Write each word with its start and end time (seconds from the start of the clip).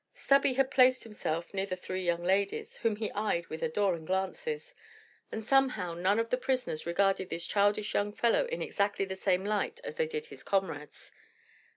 Stubby 0.15 0.53
had 0.53 0.71
placed 0.71 1.03
himself 1.03 1.53
near 1.53 1.67
the 1.67 1.75
three 1.75 2.03
young 2.03 2.23
ladies, 2.23 2.77
whom 2.77 2.95
he 2.95 3.11
eyed 3.11 3.45
with 3.49 3.61
adoring 3.61 4.03
glances, 4.03 4.73
and 5.31 5.43
somehow 5.43 5.93
none 5.93 6.17
of 6.17 6.31
the 6.31 6.37
prisoners 6.39 6.87
regarded 6.87 7.29
this 7.29 7.45
childish 7.45 7.93
young 7.93 8.11
fellow 8.11 8.45
in 8.47 8.63
exactly 8.63 9.05
the 9.05 9.15
same 9.15 9.45
light 9.45 9.79
as 9.83 9.93
they 9.97 10.07
did 10.07 10.25
his 10.25 10.41
comrades. 10.41 11.11